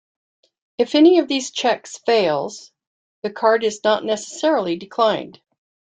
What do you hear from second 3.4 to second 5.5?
is not necessarily declined.